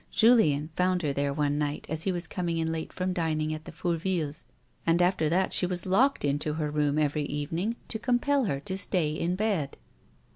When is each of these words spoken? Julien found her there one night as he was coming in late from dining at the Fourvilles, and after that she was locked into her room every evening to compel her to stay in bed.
Julien 0.09 0.71
found 0.75 1.03
her 1.03 1.13
there 1.13 1.31
one 1.31 1.59
night 1.59 1.85
as 1.87 2.01
he 2.05 2.11
was 2.11 2.25
coming 2.25 2.57
in 2.57 2.71
late 2.71 2.91
from 2.91 3.13
dining 3.13 3.53
at 3.53 3.65
the 3.65 3.71
Fourvilles, 3.71 4.45
and 4.83 4.99
after 4.99 5.29
that 5.29 5.53
she 5.53 5.67
was 5.67 5.85
locked 5.85 6.25
into 6.25 6.53
her 6.53 6.71
room 6.71 6.97
every 6.97 7.21
evening 7.25 7.75
to 7.89 7.99
compel 7.99 8.45
her 8.45 8.59
to 8.61 8.79
stay 8.79 9.11
in 9.11 9.35
bed. 9.35 9.77